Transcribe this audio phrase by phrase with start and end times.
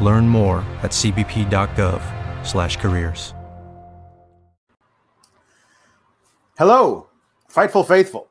[0.00, 3.34] Learn more at cbp.gov/careers.
[6.58, 7.06] Hello,
[7.52, 8.28] Fightful Faithful.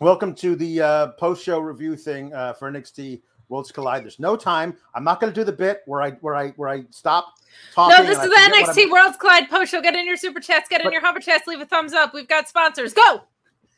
[0.00, 4.02] Welcome to the uh, post-show review thing uh, for NXT Worlds Collide.
[4.02, 4.76] There's no time.
[4.94, 7.34] I'm not going to do the bit where I where I where I stop
[7.74, 7.96] talking.
[7.96, 9.80] No, this is the NXT Worlds Collide post-show.
[9.80, 10.68] Get in your super chats.
[10.68, 11.46] Get in But- your hover chats.
[11.46, 12.12] Leave a thumbs up.
[12.14, 12.92] We've got sponsors.
[12.92, 13.22] Go.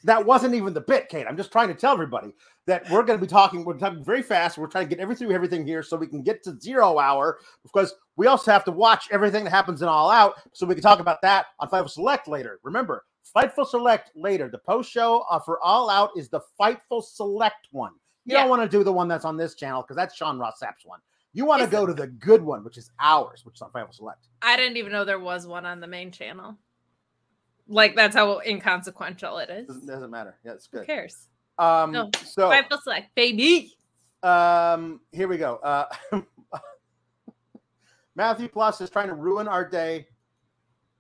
[0.05, 1.27] That wasn't even the bit, Kate.
[1.27, 2.35] I'm just trying to tell everybody
[2.67, 3.65] that we're going to be talking.
[3.65, 4.59] We're talking very fast.
[4.59, 7.39] We're trying to get every through everything here so we can get to zero hour
[7.63, 10.83] because we also have to watch everything that happens in All Out so we can
[10.83, 12.61] talk about that on Fightful Select later.
[12.63, 14.49] Remember, Fightful Select later.
[14.51, 17.93] The post show uh, for All Out is the Fightful Select one.
[18.27, 18.43] You Yeah.
[18.43, 20.85] don't want to do the one that's on this channel because that's Sean Ross Sapp's
[20.85, 21.01] one.
[21.33, 23.95] You want to go to the good one, which is ours, which is on Fightful
[23.95, 24.29] Select.
[24.43, 26.57] I didn't even know there was one on the main channel.
[27.67, 29.67] Like that's how inconsequential it is.
[29.67, 30.37] Doesn't, doesn't matter.
[30.45, 30.81] Yeah, it's good.
[30.81, 31.29] Who cares?
[31.59, 32.11] Um, No.
[32.25, 33.73] so Fightful Select, baby.
[34.23, 35.57] Um, here we go.
[35.57, 35.87] Uh,
[38.17, 40.07] Matthew Plus is trying to ruin our day,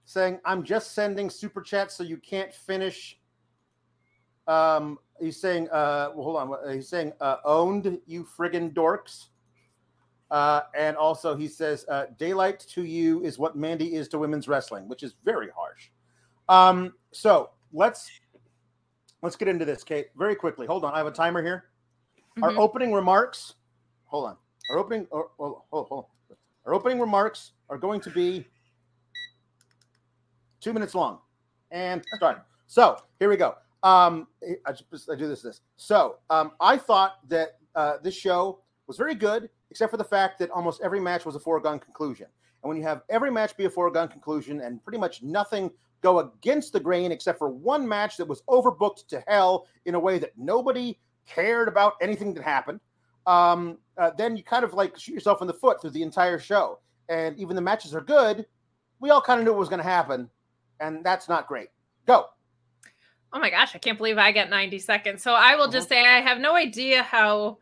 [0.04, 3.18] saying, "I'm just sending super chats so you can't finish."
[4.46, 6.74] Um, he's saying, uh, well, hold on.
[6.74, 9.26] He's saying, uh, "Owned, you friggin' dorks."
[10.30, 14.48] Uh, and also, he says, uh, "Daylight to you is what Mandy is to women's
[14.48, 15.90] wrestling," which is very harsh.
[16.48, 18.10] Um, so let's
[19.22, 20.66] let's get into this, Kate, very quickly.
[20.66, 21.70] Hold on, I have a timer here.
[22.42, 22.58] Our Mhm.
[22.58, 23.54] opening remarks.
[24.06, 24.36] Hold on.
[24.70, 25.06] Our opening.
[25.12, 26.06] Oh, oh, hold, hold.
[26.66, 28.46] Our opening remarks are going to be
[30.60, 31.20] two minutes long,
[31.70, 32.42] and start.
[32.66, 33.56] So here we go.
[33.82, 34.26] Um,
[34.66, 35.60] I just I do this this.
[35.76, 40.38] So um, I thought that uh, this show was very good, except for the fact
[40.38, 42.26] that almost every match was a foregone conclusion.
[42.62, 45.70] And when you have every match be a foregone conclusion and pretty much nothing
[46.04, 49.98] go against the grain except for one match that was overbooked to hell in a
[49.98, 52.78] way that nobody cared about anything that happened,
[53.26, 56.38] um, uh, then you kind of like shoot yourself in the foot through the entire
[56.38, 56.78] show.
[57.08, 58.44] And even the matches are good,
[59.00, 60.28] we all kind of knew what was going to happen,
[60.80, 61.68] and that's not great.
[62.06, 62.26] Go.
[63.32, 65.22] Oh my gosh, I can't believe I get 90 seconds.
[65.22, 67.58] So I will just say I have no idea how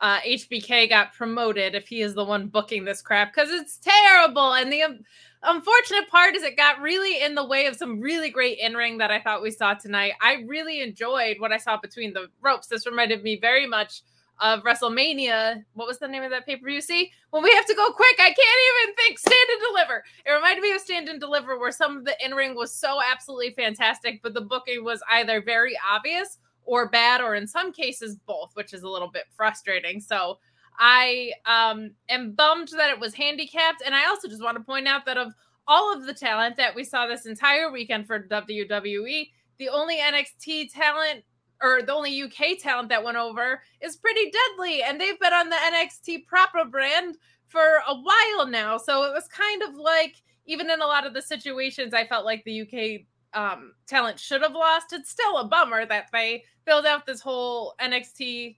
[0.00, 4.52] uh, HBK got promoted if he is the one booking this crap because it's terrible.
[4.52, 5.00] And the um,
[5.42, 8.98] unfortunate part is it got really in the way of some really great in ring
[8.98, 10.12] that I thought we saw tonight.
[10.20, 12.66] I really enjoyed what I saw between the ropes.
[12.66, 14.02] This reminded me very much
[14.38, 15.64] of WrestleMania.
[15.72, 16.82] What was the name of that pay per view?
[16.82, 18.38] See, when we have to go quick, I can't
[18.84, 19.18] even think.
[19.18, 20.04] Stand and deliver.
[20.26, 22.98] It reminded me of Stand and Deliver, where some of the in ring was so
[23.02, 28.16] absolutely fantastic, but the booking was either very obvious or bad, or in some cases
[28.26, 30.00] both, which is a little bit frustrating.
[30.00, 30.38] So
[30.78, 34.86] I um, am bummed that it was handicapped, and I also just want to point
[34.86, 35.32] out that of
[35.66, 40.72] all of the talent that we saw this entire weekend for WWE, the only NXT
[40.72, 41.24] talent
[41.62, 45.48] or the only UK talent that went over is pretty deadly, and they've been on
[45.48, 47.16] the NXT proper brand
[47.46, 48.76] for a while now.
[48.76, 50.16] So it was kind of like,
[50.46, 54.42] even in a lot of the situations, I felt like the UK um, talent should
[54.42, 54.92] have lost.
[54.92, 58.56] It's still a bummer that they build out this whole NXT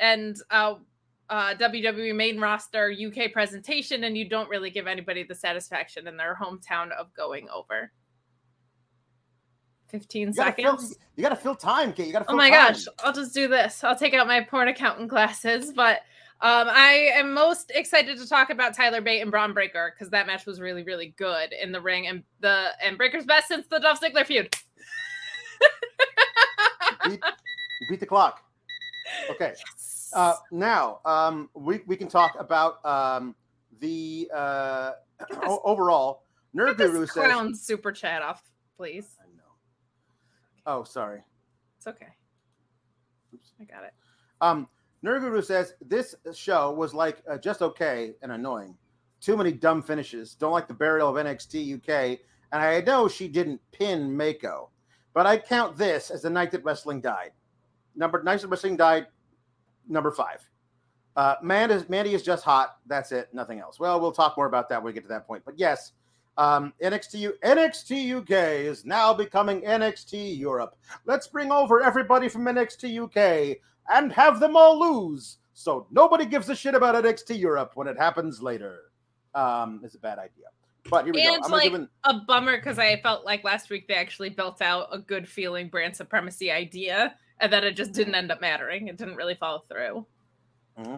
[0.00, 0.74] and uh,
[1.28, 6.16] uh, WWE main roster UK presentation, and you don't really give anybody the satisfaction in
[6.16, 7.90] their hometown of going over.
[9.88, 10.98] 15 You gotta, fill, seconds.
[11.16, 12.06] you gotta fill time, Kate.
[12.06, 12.24] You gotta.
[12.28, 12.72] Oh my time.
[12.72, 13.84] gosh, I'll just do this.
[13.84, 15.72] I'll take out my porn accountant glasses.
[15.72, 16.00] But
[16.42, 20.26] Um, I am most excited to talk about Tyler Bate and Bron Breakker because that
[20.26, 23.78] match was really, really good in the ring, and the and Breakker's best since the
[23.78, 24.52] Dolph Ziggler feud.
[27.04, 27.20] you, beat,
[27.88, 28.42] beat the clock.
[29.30, 29.54] Okay.
[29.56, 30.10] Yes.
[30.12, 33.36] Uh, now um, we we can talk about um,
[33.78, 34.92] the uh,
[35.46, 36.24] overall.
[36.56, 38.42] Nerd Guru says clown super chat off,
[38.76, 39.16] please.
[39.20, 39.42] I know.
[40.66, 41.22] Oh, sorry.
[41.78, 42.08] It's okay.
[43.32, 43.52] Oops.
[43.60, 43.94] I got it.
[44.40, 44.68] Um,
[45.04, 48.76] Nurguru says this show was like uh, just okay and annoying.
[49.20, 50.34] Too many dumb finishes.
[50.34, 52.18] Don't like the burial of NXT UK.
[52.52, 54.68] And I know she didn't pin Meiko,
[55.14, 57.30] but I count this as the night that wrestling died.
[57.96, 59.06] Number night that wrestling died.
[59.88, 60.46] Number five.
[61.14, 62.76] Uh, Mandy, Mandy is just hot.
[62.86, 63.28] That's it.
[63.32, 63.78] Nothing else.
[63.78, 65.44] Well, we'll talk more about that when we get to that point.
[65.44, 65.92] But yes,
[66.38, 68.30] um, NXT NXT UK
[68.66, 70.76] is now becoming NXT Europe.
[71.04, 73.58] Let's bring over everybody from NXT UK
[73.90, 75.38] and have them all lose.
[75.54, 78.80] So nobody gives a shit about NXT Europe when it happens later.
[79.34, 80.46] Um, it's a bad idea.
[80.90, 81.46] But here we and go.
[81.46, 81.88] I'm like giving...
[82.04, 85.68] a bummer because I felt like last week they actually built out a good feeling
[85.68, 88.88] brand supremacy idea, and then it just didn't end up mattering.
[88.88, 90.06] It didn't really follow through.
[90.78, 90.96] Mm-hmm.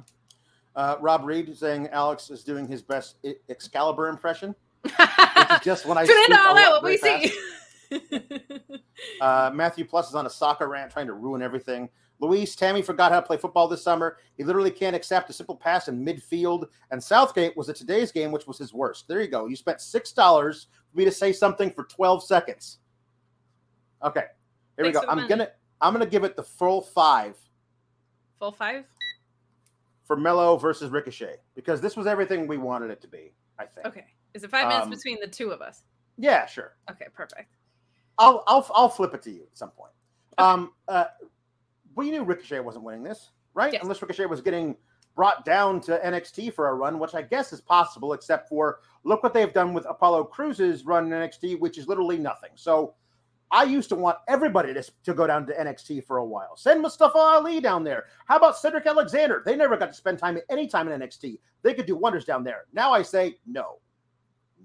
[0.76, 3.16] Uh, Rob Reed saying Alex is doing his best
[3.48, 4.54] Excalibur impression.
[4.82, 7.32] which is just when I tune in all out what we see.
[9.20, 11.88] uh, Matthew Plus is on a soccer rant trying to ruin everything.
[12.20, 14.18] Luis Tammy forgot how to play football this summer.
[14.36, 16.68] He literally can't accept a simple pass in midfield.
[16.90, 19.08] And Southgate was at today's game, which was his worst.
[19.08, 19.46] There you go.
[19.46, 22.78] You spent six dollars for me to say something for twelve seconds.
[24.02, 24.24] Okay,
[24.76, 25.10] here Thanks we go.
[25.10, 25.48] I'm gonna
[25.80, 27.36] I'm gonna give it the full five.
[28.38, 28.84] Full five
[30.04, 33.32] for Melo versus Ricochet because this was everything we wanted it to be.
[33.58, 33.86] I think.
[33.86, 35.82] Okay, is it five minutes um, between the two of us?
[36.18, 36.76] Yeah, sure.
[36.90, 37.56] Okay, perfect.
[38.18, 39.92] I'll I'll I'll flip it to you at some point.
[40.38, 40.48] Okay.
[40.48, 41.06] Um, uh,
[41.96, 43.72] we knew Ricochet wasn't winning this, right?
[43.72, 43.82] Yes.
[43.82, 44.76] Unless Ricochet was getting
[45.14, 49.22] brought down to NXT for a run, which I guess is possible, except for look
[49.22, 52.50] what they've done with Apollo Crews's run in NXT, which is literally nothing.
[52.54, 52.94] So
[53.50, 56.56] I used to want everybody to, to go down to NXT for a while.
[56.56, 58.06] Send Mustafa Ali down there.
[58.26, 59.42] How about Cedric Alexander?
[59.44, 61.38] They never got to spend time any time in NXT.
[61.62, 62.64] They could do wonders down there.
[62.72, 63.78] Now I say no.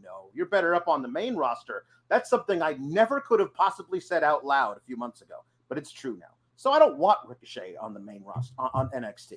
[0.01, 1.85] No, you're better up on the main roster.
[2.07, 5.77] That's something I never could have possibly said out loud a few months ago, but
[5.77, 6.38] it's true now.
[6.59, 9.35] So I don't want Ricochet on the main roster on, NXT.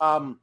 [0.00, 0.40] Um,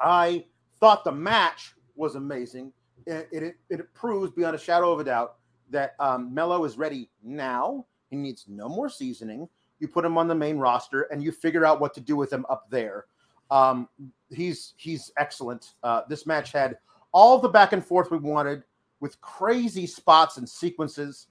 [0.00, 0.46] I
[0.80, 2.72] thought the match was amazing.
[3.06, 5.34] It, it, it, proves beyond a shadow of a doubt
[5.68, 7.84] that um, Melo is ready now.
[8.08, 9.46] He needs no more seasoning.
[9.78, 12.32] You put him on the main roster and you figure out what to do with
[12.32, 13.04] him up there.
[13.50, 13.90] Um,
[14.30, 15.74] he's he's excellent.
[15.82, 16.78] Uh, this match had
[17.12, 18.62] all the back and forth we wanted
[19.00, 21.26] with crazy spots and sequences.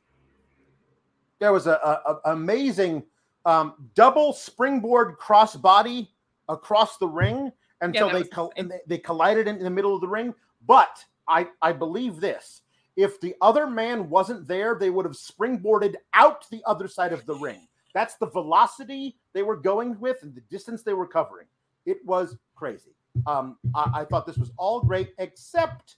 [1.39, 3.03] There was a, a, a amazing
[3.45, 6.07] um, double springboard crossbody
[6.49, 7.51] across the ring
[7.81, 10.33] until yeah, they, col- they, they collided in, in the middle of the ring.
[10.65, 12.61] But I I believe this:
[12.95, 17.25] if the other man wasn't there, they would have springboarded out the other side of
[17.25, 17.67] the ring.
[17.93, 21.47] That's the velocity they were going with and the distance they were covering.
[21.85, 22.95] It was crazy.
[23.27, 25.97] Um, I, I thought this was all great, except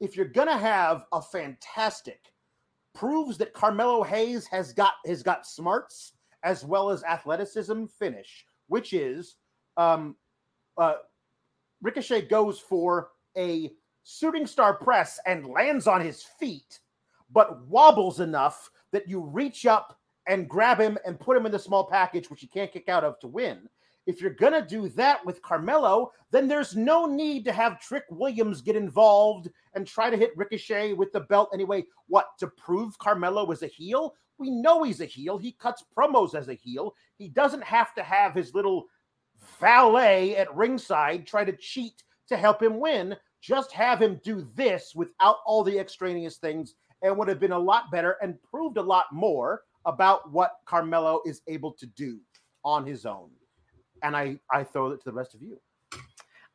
[0.00, 2.31] if you're gonna have a fantastic
[2.94, 6.12] proves that Carmelo Hayes has got has got smarts
[6.44, 9.36] as well as athleticism finish, which is
[9.76, 10.16] um,
[10.76, 10.94] uh,
[11.80, 13.70] Ricochet goes for a
[14.04, 16.80] shooting star press and lands on his feet,
[17.30, 21.58] but wobbles enough that you reach up and grab him and put him in the
[21.58, 23.68] small package, which you can't kick out of to win.
[24.06, 28.04] If you're going to do that with Carmelo, then there's no need to have Trick
[28.10, 31.84] Williams get involved and try to hit Ricochet with the belt anyway.
[32.08, 34.14] What, to prove Carmelo is a heel?
[34.38, 35.38] We know he's a heel.
[35.38, 36.94] He cuts promos as a heel.
[37.16, 38.86] He doesn't have to have his little
[39.60, 43.16] valet at ringside try to cheat to help him win.
[43.40, 47.58] Just have him do this without all the extraneous things and would have been a
[47.58, 52.18] lot better and proved a lot more about what Carmelo is able to do
[52.64, 53.30] on his own
[54.02, 55.58] and I I throw it to the rest of you.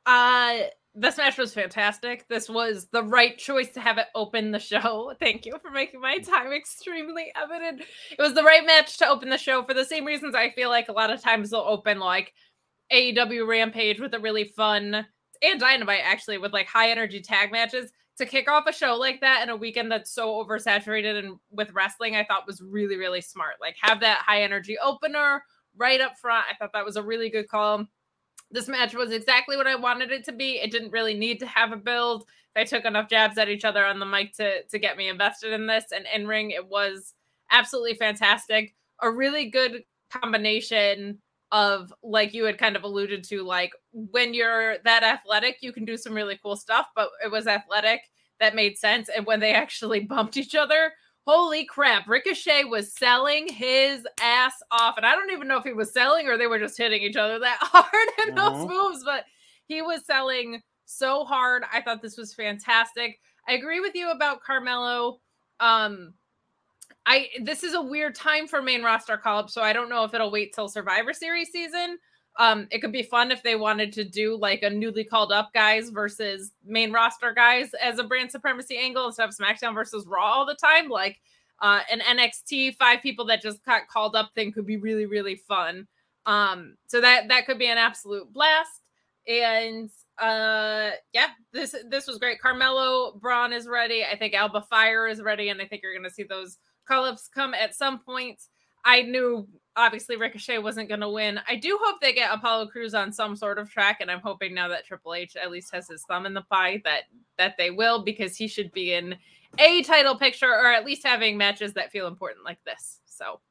[0.05, 0.63] Uh
[0.99, 2.27] this match was fantastic.
[2.27, 5.13] This was the right choice to have it open the show.
[5.19, 7.81] Thank you for making my time extremely evident.
[8.11, 10.69] It was the right match to open the show for the same reasons I feel
[10.69, 12.33] like a lot of times they'll open like
[12.91, 15.05] AEW Rampage with a really fun
[15.43, 19.21] and Dynamite actually with like high energy tag matches to kick off a show like
[19.21, 23.21] that in a weekend that's so oversaturated and with wrestling I thought was really really
[23.21, 23.55] smart.
[23.61, 25.43] Like have that high energy opener
[25.77, 26.45] right up front.
[26.49, 27.85] I thought that was a really good call.
[28.51, 30.59] This match was exactly what I wanted it to be.
[30.59, 32.25] It didn't really need to have a build.
[32.55, 35.53] They took enough jabs at each other on the mic to to get me invested
[35.53, 35.85] in this.
[35.93, 37.13] And in ring, it was
[37.51, 38.73] absolutely fantastic.
[39.01, 41.19] A really good combination
[41.51, 45.85] of like you had kind of alluded to like when you're that athletic you can
[45.85, 48.01] do some really cool stuff but it was athletic
[48.39, 50.91] that made sense and when they actually bumped each other
[51.27, 55.73] holy crap ricochet was selling his ass off and i don't even know if he
[55.73, 58.69] was selling or they were just hitting each other that hard in those Mhm.
[58.69, 59.25] moves but
[59.67, 64.41] he was selling so hard i thought this was fantastic i agree with you about
[64.41, 65.19] carmelo
[65.59, 66.13] um
[67.05, 70.03] I this is a weird time for main roster call up, so I don't know
[70.03, 71.97] if it'll wait till Survivor Series season.
[72.39, 75.51] Um, it could be fun if they wanted to do like a newly called up
[75.53, 80.23] guys versus main roster guys as a brand supremacy angle instead of SmackDown versus Raw
[80.23, 80.87] all the time.
[80.87, 81.19] Like
[81.61, 85.35] uh, an NXT five people that just got called up thing could be really really
[85.35, 85.87] fun.
[86.27, 88.81] Um, so that that could be an absolute blast.
[89.27, 89.89] And
[90.19, 92.39] uh, yeah, this this was great.
[92.39, 94.03] Carmelo Bron is ready.
[94.03, 97.05] I think Alba Fyre is ready, and I think you're going to see those call
[97.05, 98.41] ups come at some point.
[98.87, 101.39] I knew obviously Ricochet wasn't going to win.
[101.47, 104.55] I do hope they get Apollo Crews on some sort of track, and I'm hoping
[104.55, 107.03] now that Triple H at least has his thumb in the pie that
[107.37, 109.15] that they will because he should be in
[109.59, 113.01] a title picture or at least having matches that feel important like this.
[113.05, 113.41] So,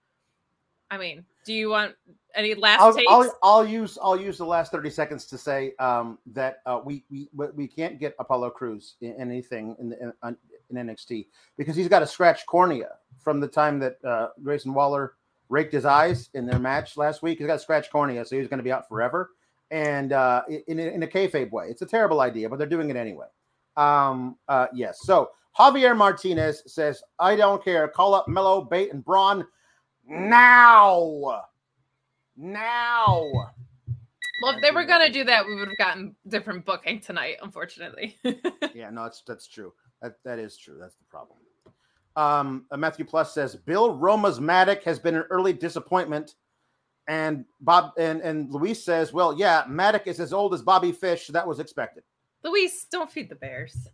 [0.91, 1.95] I mean, do you want
[2.35, 3.13] any last I'll, takes?
[3.13, 7.05] I'll, I'll use I'll use the last thirty seconds to say um, that uh, we
[7.11, 10.37] we we can't get Apollo Crews in, in anything in, the, in
[10.71, 11.27] in NXT
[11.57, 12.89] because he's got a scratched cornea
[13.19, 15.15] from the time that uh, Grayson Waller
[15.49, 17.39] raked his eyes in their match last week.
[17.39, 19.31] He's got a scratched cornea, so he's going to be out forever.
[19.71, 22.97] And uh, in, in a kayfabe way, it's a terrible idea, but they're doing it
[22.97, 23.27] anyway.
[23.77, 25.01] Um, uh, yes.
[25.03, 27.89] So Javier Martinez says, "I don't care.
[27.89, 29.47] Call up Melo, Bate, and Bron
[30.07, 31.43] now."
[32.37, 33.31] now.
[34.43, 37.37] well, if they were going to do that, we would have gotten different booking tonight,
[37.43, 38.17] unfortunately.
[38.75, 39.73] Yeah, no, that's that's true.
[40.03, 40.77] That that is true.
[40.79, 41.39] That's the problem.
[42.17, 46.35] Um, uh, Matthew Plus says Bill Roma's Matic has been an early disappointment,
[47.09, 51.27] and Bob and and Luis says, well, yeah, Matic is as old as Bobby Fish.
[51.27, 52.03] So that was expected.
[52.43, 53.89] Luis, don't feed the bears.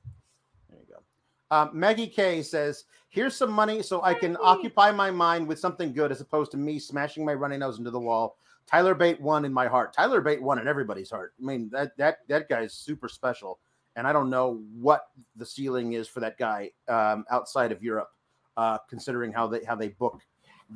[0.71, 1.57] There you go.
[1.57, 4.45] Um, Maggie K says, "Here's some money so I can Maggie.
[4.45, 7.91] occupy my mind with something good, as opposed to me smashing my running nose into
[7.91, 8.37] the wall."
[8.67, 9.93] Tyler Bate won in my heart.
[9.93, 11.35] Tyler Bate won in everybody's heart.
[11.43, 13.59] I mean that that that guy is super special,
[13.97, 18.11] and I don't know what the ceiling is for that guy um, outside of Europe,
[18.57, 20.21] uh, considering how they how they book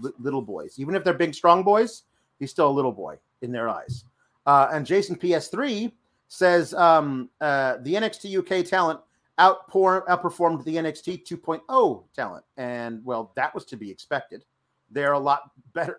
[0.01, 0.79] li- little boys.
[0.79, 2.03] Even if they're big, strong boys,
[2.39, 4.05] he's still a little boy in their eyes.
[4.47, 5.93] Uh, and Jason PS3
[6.29, 9.01] says um, uh, the NXT UK talent
[9.41, 14.45] outpour, outperformed the NXT 2.0 talent, and well, that was to be expected.
[14.91, 15.99] They're a lot better.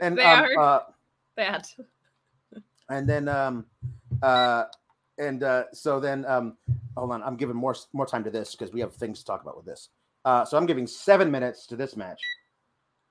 [0.00, 0.58] and They um, are.
[0.58, 0.80] uh,
[1.36, 1.66] Bad.
[2.90, 3.64] and then um,
[4.22, 4.64] uh,
[5.18, 6.56] and uh, so then um,
[6.96, 9.42] hold on, I'm giving more more time to this because we have things to talk
[9.42, 9.88] about with this.
[10.24, 12.20] Uh, so I'm giving seven minutes to this match,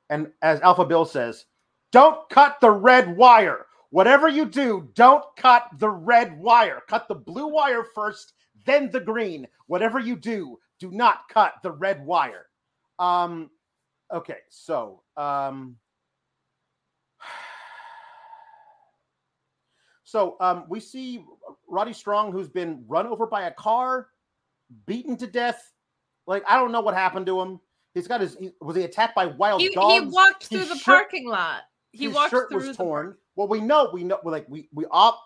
[0.09, 1.45] and as Alpha Bill says,
[1.91, 3.65] don't cut the red wire.
[3.89, 6.81] Whatever you do, don't cut the red wire.
[6.89, 8.33] Cut the blue wire first,
[8.65, 9.47] then the green.
[9.67, 12.47] Whatever you do, do not cut the red wire.
[12.99, 13.49] Um,
[14.13, 15.77] okay, so um,
[20.07, 21.25] so um, we see
[21.67, 24.07] Roddy Strong, who's been run over by a car,
[24.85, 25.73] beaten to death.
[26.25, 27.59] Like I don't know what happened to him.
[27.93, 28.37] He's got his.
[28.39, 30.13] He, was he attacked by wild He, he dogs?
[30.13, 31.63] walked His through the shirt- parking lot.
[31.91, 33.17] He his walked shirt through was the torn.
[33.35, 35.21] Well, we know, we know, like we we all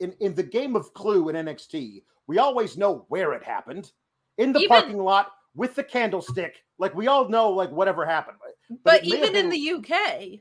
[0.00, 3.90] in in the game of Clue in NXT, we always know where it happened
[4.36, 6.62] in the Even- parking lot with the candlestick.
[6.78, 8.36] Like we all know, like whatever happened.
[8.84, 10.40] But, have even in the UK,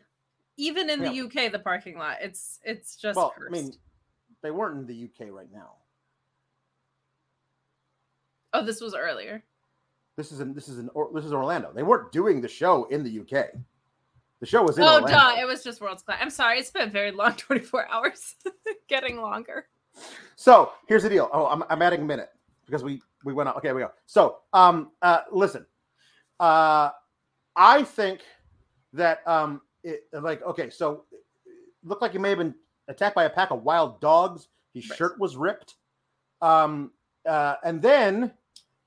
[0.58, 1.10] even in Yeah.
[1.12, 3.50] the UK, the parking lot, it's it's just well, cursed.
[3.56, 3.74] I mean,
[4.42, 5.76] they weren't in the UK right now.
[8.54, 9.44] oh, this was earlier.
[10.18, 11.72] This is in this is in this is Orlando.
[11.74, 13.48] They weren't doing the show in the UK.
[14.40, 15.10] The show was in Oh, Orlando.
[15.10, 15.36] duh!
[15.42, 16.20] It was just World's Class.
[16.22, 16.60] I'm sorry.
[16.60, 18.36] It's been a very long 24 hours,
[18.88, 19.68] getting longer.
[20.36, 21.30] So here's the deal.
[21.34, 22.30] Oh, I'm, I'm adding a minute
[22.66, 23.58] because we we went out.
[23.58, 23.92] Okay, we go.
[24.06, 25.66] So um uh listen,
[26.40, 26.92] uh
[27.56, 28.22] I think
[28.94, 31.22] that um it like okay, so it
[31.84, 32.56] looked like he may have been
[32.88, 34.48] attacked by a pack of wild dogs.
[34.74, 34.98] His Right.
[34.98, 35.76] shirt was ripped.
[36.42, 36.92] Um
[37.26, 38.34] uh and then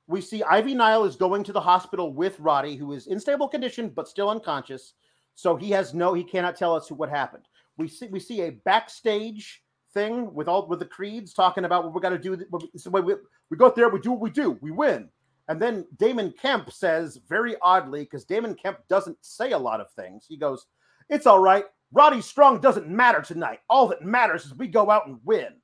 [0.07, 3.49] we see Ivy Nile is going to the hospital with Roddy, who is in stable
[3.49, 4.95] condition but still unconscious.
[5.35, 7.45] So he has no, he cannot tell us what happened.
[7.77, 9.63] We see we see a backstage
[9.95, 12.37] thing with all with the creeds talking about what we got to do.
[12.51, 13.15] we- So we,
[13.51, 15.09] we go there, we do what we do, we win.
[15.49, 19.91] And then Damon Kemp says very oddly, because Damon Kemp doesn't say a lot of
[19.93, 20.27] things.
[20.29, 20.67] He goes,
[21.09, 21.65] "It's all right.
[21.93, 23.61] Roddy Strong doesn't matter tonight.
[23.71, 25.55] All that matters is we go out and win."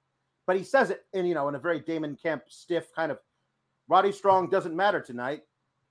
[0.46, 3.18] But he says it in you know in a very Damon Kemp stiff kind of.
[3.88, 5.42] Roddy Strong doesn't matter tonight.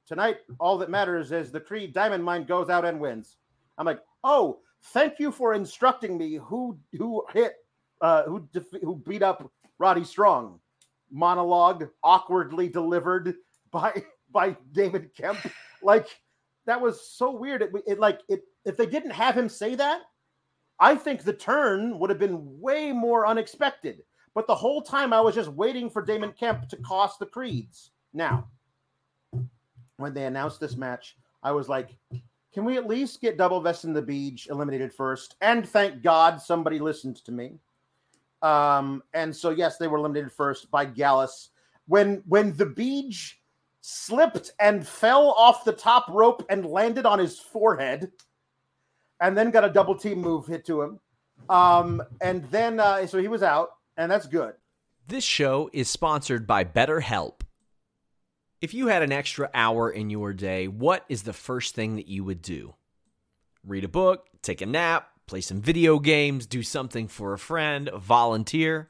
[0.07, 3.37] Tonight, all that matters is the Creed Diamond Mine goes out and wins.
[3.77, 7.55] I'm like, oh, thank you for instructing me who who hit
[8.01, 10.59] uh, who def- who beat up Roddy Strong.
[11.11, 13.35] Monologue awkwardly delivered
[13.71, 15.39] by by Damon Kemp.
[15.81, 16.07] Like
[16.65, 17.61] that was so weird.
[17.61, 20.01] It, it like it if they didn't have him say that,
[20.79, 24.03] I think the turn would have been way more unexpected.
[24.33, 27.91] But the whole time I was just waiting for Damon Kemp to cost the Creeds.
[28.13, 28.47] Now,
[29.97, 31.95] when they announced this match, I was like,
[32.53, 35.35] can we at least get Double Vest in the Beach eliminated first?
[35.41, 37.59] And thank God somebody listened to me.
[38.41, 41.49] Um, and so yes, they were eliminated first by Gallus.
[41.87, 43.39] When when the Beach
[43.85, 48.13] slipped and fell off the top rope and landed on his forehead,
[49.19, 50.99] and then got a double team move hit to him.
[51.49, 54.53] Um, and then uh, so he was out, and that's good.
[55.05, 57.41] This show is sponsored by BetterHelp.
[58.61, 62.07] If you had an extra hour in your day, what is the first thing that
[62.07, 62.75] you would do?
[63.67, 67.89] Read a book, take a nap, play some video games, do something for a friend,
[67.93, 68.89] volunteer.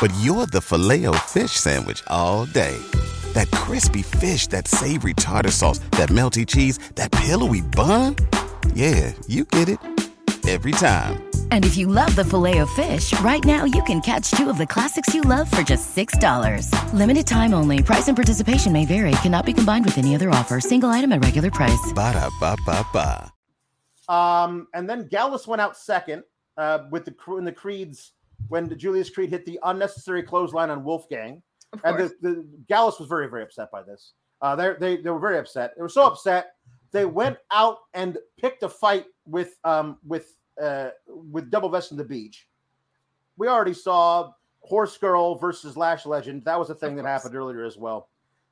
[0.00, 2.76] But you're the filet o fish Sandwich all day.
[3.32, 8.16] That crispy fish, that savory tartar sauce, that melty cheese, that pillowy bun.
[8.74, 9.78] Yeah, you get it.
[10.46, 11.22] Every time.
[11.50, 14.58] And if you love the filet of fish, right now you can catch two of
[14.58, 16.68] the classics you love for just $6.
[16.92, 17.82] Limited time only.
[17.82, 19.12] Price and participation may vary.
[19.22, 20.60] Cannot be combined with any other offer.
[20.60, 21.92] Single item at regular price.
[21.94, 23.32] Ba da ba ba ba.
[24.12, 26.24] Um, and then Gallus went out second
[26.58, 28.12] uh, with the crew and the Creeds
[28.48, 31.42] when the Julius Creed hit the unnecessary clothesline on Wolfgang.
[31.82, 34.12] And the, the Gallus was very, very upset by this.
[34.40, 35.72] Uh, they, they, they were very upset.
[35.74, 36.52] They were so upset
[36.94, 41.98] they went out and picked a fight with um, with uh, with Double Vest in
[41.98, 42.48] the Beach.
[43.36, 46.44] We already saw Horse Girl versus Lash Legend.
[46.44, 48.08] That was a thing that happened earlier as well.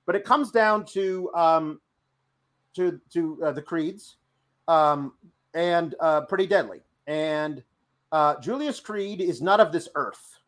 [0.07, 1.81] But it comes down to um,
[2.75, 4.17] to to uh, the Creeds
[4.67, 5.13] um,
[5.55, 6.81] and uh, Pretty Deadly.
[7.07, 7.63] And
[8.13, 10.39] uh, Julius Creed is not of this earth.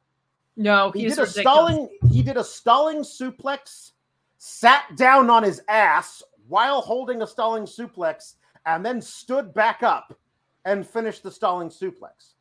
[0.57, 1.43] No, He he's did a ridiculous.
[1.43, 1.89] stalling.
[2.11, 3.93] He did a stalling suplex,
[4.39, 8.35] sat down on his ass while holding a stalling suplex,
[8.67, 10.17] and then stood back up
[10.65, 12.35] and finished the stalling suplex.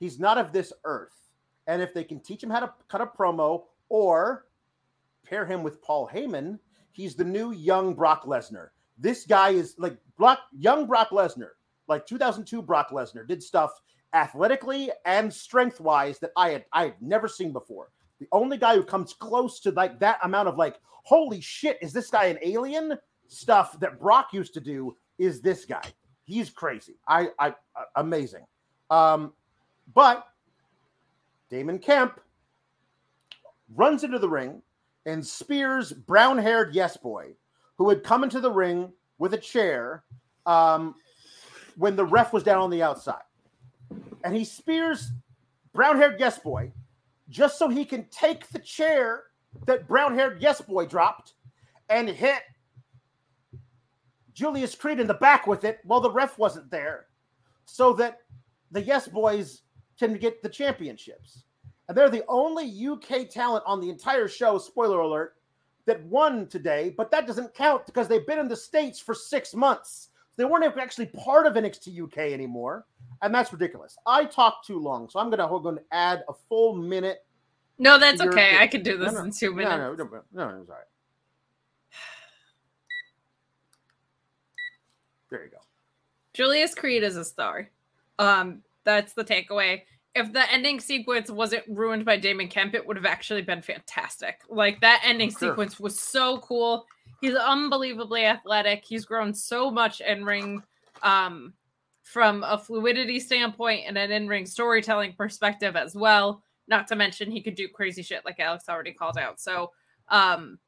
[0.00, 1.14] He's not of this earth.
[1.66, 4.46] And if they can teach him how to cut a promo or
[5.24, 6.58] pair him with Paul Heyman,
[6.92, 8.68] he's the new young Brock Lesnar.
[8.96, 11.50] This guy is like Brock, young Brock Lesnar,
[11.86, 13.80] like 2002 Brock Lesnar, did stuff
[14.12, 17.90] athletically and strength wise that I had I had never seen before.
[18.20, 21.92] The only guy who comes close to like that amount of like, holy shit, is
[21.92, 22.98] this guy an alien?
[23.28, 25.82] Stuff that Brock used to do is this guy.
[26.24, 26.96] He's crazy.
[27.06, 28.44] I, I, uh, amazing.
[28.90, 29.32] Um,
[29.94, 30.26] but
[31.50, 32.20] Damon Kemp
[33.74, 34.62] runs into the ring
[35.06, 37.34] and spears brown-haired Yes Boy,
[37.76, 40.04] who had come into the ring with a chair
[40.46, 40.94] um,
[41.76, 43.22] when the ref was down on the outside,
[44.24, 45.12] and he spears
[45.74, 46.72] brown-haired Yes Boy
[47.28, 49.24] just so he can take the chair
[49.66, 51.34] that brown-haired Yes Boy dropped
[51.88, 52.42] and hit
[54.32, 57.06] Julius Creed in the back with it while the ref wasn't there,
[57.64, 58.20] so that
[58.70, 59.62] the Yes Boys
[59.98, 61.44] can get the championships.
[61.88, 65.34] And they're the only UK talent on the entire show, spoiler alert,
[65.86, 69.54] that won today, but that doesn't count because they've been in the States for six
[69.54, 70.07] months.
[70.38, 72.86] They weren't actually part of NXT UK anymore.
[73.22, 73.96] And that's ridiculous.
[74.06, 77.26] I talked too long, so I'm going to add a full minute
[77.78, 78.56] No, that's okay.
[78.56, 79.76] I could do this no, no, in two no, minutes.
[79.76, 80.84] no, no, no, no, it's all right.
[85.30, 85.58] There you go.
[86.34, 87.68] Julius Creed is a star.
[88.20, 89.82] Um, that's the takeaway.
[90.14, 94.40] If the ending sequence wasn't ruined by Damon Kemp, it would have actually been fantastic.
[94.48, 95.50] Like that ending Sure.
[95.50, 96.86] sequence was so cool.
[97.20, 98.84] He's unbelievably athletic.
[98.86, 100.62] He's grown so much in ring,
[101.02, 101.52] um,
[102.02, 106.42] from a fluidity standpoint and an in ring storytelling perspective as well.
[106.68, 109.40] Not to mention he could do crazy shit like Alex already called out.
[109.40, 109.72] So,
[110.08, 110.58] um,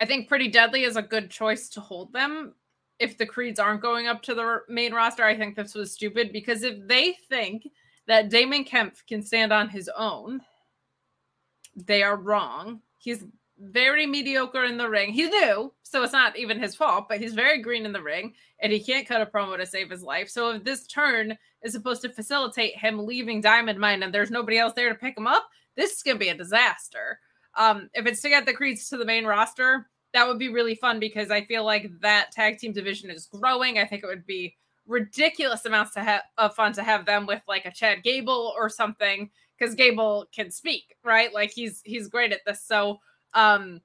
[0.00, 2.54] I think Pretty Deadly is a good choice to hold them
[2.98, 6.32] if the creeds aren't going up to the main roster, I think this was stupid
[6.32, 7.68] because if they think
[8.06, 10.40] that Damon Kemp can stand on his own,
[11.76, 12.80] they are wrong.
[12.98, 13.24] He's
[13.60, 15.12] very mediocre in the ring.
[15.12, 18.34] He's new, so it's not even his fault, but he's very green in the ring
[18.60, 20.28] and he can't cut a promo to save his life.
[20.28, 24.58] So if this turn is supposed to facilitate him leaving Diamond Mine and there's nobody
[24.58, 27.18] else there to pick him up, this is going to be a disaster.
[27.56, 30.74] Um, if it's to get the creeds to the main roster, that would be really
[30.74, 33.78] fun because I feel like that tag team division is growing.
[33.78, 37.42] I think it would be ridiculous amounts to have of fun to have them with
[37.46, 41.32] like a Chad Gable or something because Gable can speak, right?
[41.32, 42.64] Like he's he's great at this.
[42.64, 43.00] So
[43.34, 43.80] um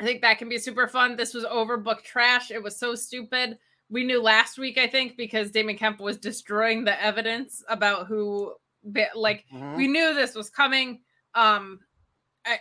[0.00, 1.16] I think that can be super fun.
[1.16, 2.50] This was overbooked trash.
[2.52, 3.58] It was so stupid.
[3.90, 8.54] We knew last week, I think, because Damon Kemp was destroying the evidence about who
[9.14, 9.76] like Mhm.
[9.76, 11.02] we knew this was coming.
[11.34, 11.80] Um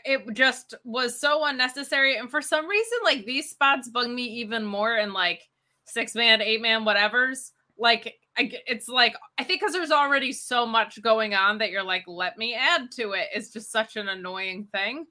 [0.04, 4.66] it just was so unnecessary and for some reason like these spots bug me even
[4.66, 5.48] more in like
[5.86, 10.66] six man eight man whatevers like I, it's like i think because there's already so
[10.66, 14.10] much going on that you're like let me add to it it's just such an
[14.10, 15.06] annoying thing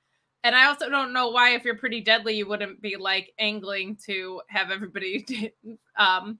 [0.46, 3.96] and i also don't know why if you're pretty deadly you wouldn't be like angling
[3.96, 5.52] to have everybody
[5.98, 6.38] um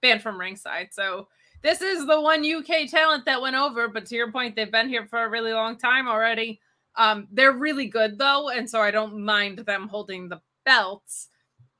[0.00, 1.28] banned from ringside so
[1.62, 4.88] this is the one uk talent that went over but to your point they've been
[4.88, 6.60] here for a really long time already
[6.98, 11.28] um, they're really good though, and so I don't mind them holding the belts.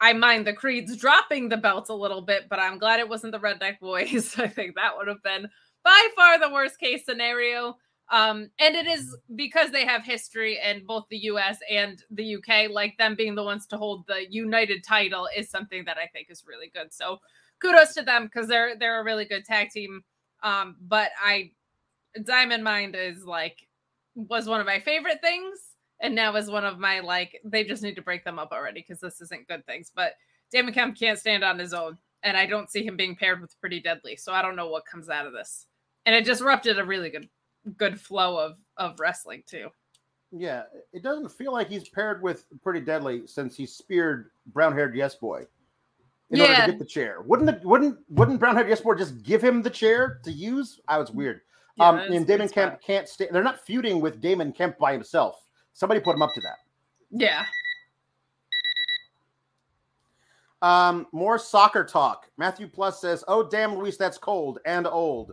[0.00, 3.32] I mind the Creeds dropping the belts a little bit, but I'm glad it wasn't
[3.32, 4.34] the Redneck Boys.
[4.38, 5.48] I think that would have been
[5.84, 7.76] by far the worst case scenario.
[8.10, 12.70] Um, and it is because they have history and both the US and the UK,
[12.70, 16.28] like them being the ones to hold the United title is something that I think
[16.30, 16.92] is really good.
[16.92, 17.18] So
[17.60, 20.02] kudos to them because they're they're a really good tag team.
[20.42, 21.50] Um, but I
[22.24, 23.68] Diamond Mine is like
[24.14, 25.58] was one of my favorite things
[26.00, 28.80] and now is one of my like they just need to break them up already
[28.80, 30.14] because this isn't good things but
[30.50, 33.58] damon kemp can't stand on his own and i don't see him being paired with
[33.60, 35.66] pretty deadly so i don't know what comes out of this
[36.04, 37.28] and it disrupted a really good
[37.76, 39.68] good flow of of wrestling too
[40.30, 44.94] Yeah, it doesn't feel like he's paired with Pretty Deadly since he speared brown haired
[44.94, 45.46] Yes Boy
[46.30, 47.22] in order to get the chair.
[47.22, 50.80] Wouldn't it, wouldn't wouldn't brown haired Yes Boy just give him the chair to use?
[50.88, 51.40] I was weird.
[51.76, 52.82] Yeah, um, and Damon Kemp spot.
[52.82, 53.28] can't stay.
[53.30, 55.44] They're not feuding with Damon Kemp by himself.
[55.72, 56.58] Somebody put him up to that.
[57.10, 57.44] yeah
[60.60, 62.26] Um, more soccer talk.
[62.36, 65.32] Matthew Plus says, "Oh damn, Luis, that's cold and old."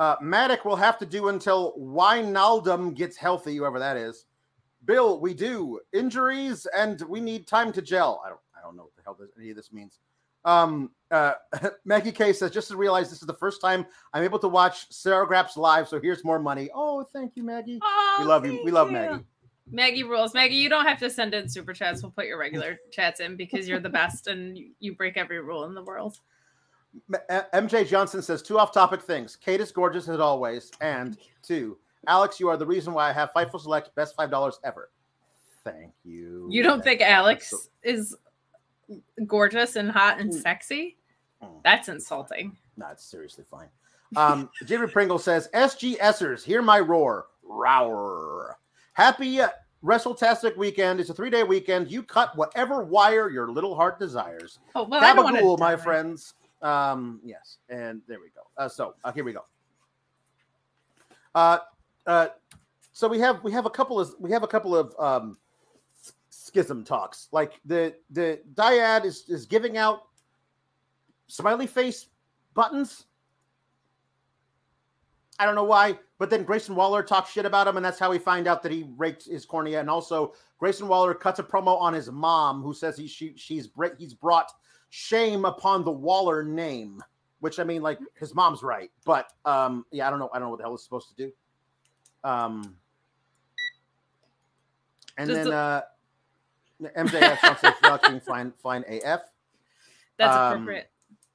[0.00, 4.24] Uh, Matic will have to do until Wijnaldum gets healthy, whoever that is.
[4.86, 8.22] Bill, we do injuries and we need time to gel.
[8.24, 9.98] I don't, I don't know what the hell this, any of this means.
[10.46, 11.34] Um, uh,
[11.84, 13.84] Maggie K says, just to realize this is the first time
[14.14, 16.70] I'm able to watch Sour Graps live, so here's more money.
[16.74, 17.78] Oh, thank you, Maggie.
[17.82, 18.58] oh, we love you.
[18.64, 18.94] We love you.
[18.94, 19.24] Maggie.
[19.70, 22.80] maggie rules maggie you don't have to send in super chats we'll put your regular
[22.90, 26.18] chats in because you're the best and you, you break every rule in the world
[27.54, 29.36] MJ Johnson says two off-topic things.
[29.36, 33.30] Kate is gorgeous as always, and two, Alex, you are the reason why I have
[33.34, 34.90] Fightful Select best five dollars ever.
[35.64, 36.48] Thank you.
[36.50, 38.16] You don't think Alex so- is
[39.26, 40.40] gorgeous and hot and Mm.
[40.42, 40.96] sexy?
[41.42, 42.56] Mm, That's insulting.
[42.76, 43.68] No, it's seriously fine.
[44.16, 47.26] Um, David Pringle says, SGSers, hear my roar.
[47.44, 48.58] Roar.
[48.94, 49.40] Happy
[49.84, 50.98] WrestleTastic weekend.
[51.00, 51.90] It's a three day weekend.
[51.90, 54.58] You cut whatever wire your little heart desires.
[54.74, 56.34] Oh well, I don't want Gabagool, my friends.
[56.62, 58.42] Um, yes, and there we go.
[58.56, 59.44] Uh, so uh, here we go.
[61.34, 61.58] Uh,
[62.06, 62.28] uh,
[62.92, 65.38] so we have we have a couple of we have a couple of um,
[66.28, 67.28] schism talks.
[67.32, 70.02] Like the the dyad is is giving out
[71.28, 72.06] smiley face
[72.54, 73.06] buttons.
[75.38, 78.10] I don't know why, but then Grayson Waller talks shit about him, and that's how
[78.10, 79.80] we find out that he raked his cornea.
[79.80, 83.70] And also, Grayson Waller cuts a promo on his mom, who says he she, she's
[83.96, 84.52] he's brought
[84.90, 87.02] shame upon the Waller name.
[87.40, 90.28] Which I mean, like his mom's right, but um, yeah, I don't know.
[90.34, 91.32] I don't know what the hell it's supposed to do.
[92.22, 92.76] Um,
[95.16, 95.80] and Does then the- uh,
[96.96, 99.22] MJF wants to fucking fine fine AF.
[100.18, 100.90] That's um, appropriate.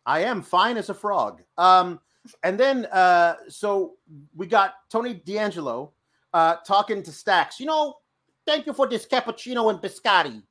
[0.05, 1.41] I am fine as a frog.
[1.57, 1.99] Um,
[2.43, 3.93] and then uh, so
[4.35, 5.91] we got Tony D'Angelo
[6.33, 7.59] uh, talking to Stacks.
[7.59, 7.97] You know,
[8.45, 10.43] thank you for this cappuccino and biscotti,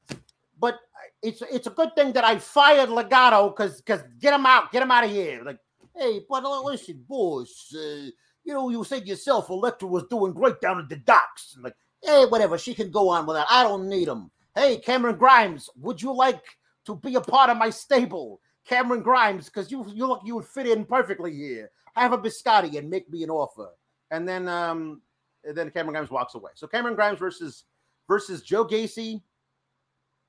[0.58, 0.78] but
[1.24, 4.82] it's it's a good thing that I fired Legado because because get him out, get
[4.82, 5.42] him out of here.
[5.42, 5.58] Like,
[5.96, 8.10] hey, but listen, boss, uh,
[8.44, 11.56] you know, you said yourself Electra was doing great down at the docks.
[11.60, 13.46] Like, hey, whatever, she can go on with that.
[13.50, 14.30] I don't need him.
[14.54, 16.42] Hey, Cameron Grimes, would you like
[16.84, 18.40] to be a part of my stable?
[18.66, 21.70] Cameron Grimes, because you you look you would fit in perfectly here.
[21.94, 23.70] Have a biscotti and make me an offer.
[24.10, 25.00] And then um
[25.42, 26.50] and then Cameron Grimes walks away.
[26.54, 27.64] So Cameron Grimes versus
[28.08, 29.22] versus Joe Gacy